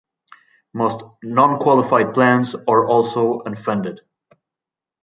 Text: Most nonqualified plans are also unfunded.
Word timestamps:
Most 0.73 1.01
nonqualified 1.23 2.15
plans 2.15 2.55
are 2.67 2.87
also 2.87 3.41
unfunded. 3.45 3.99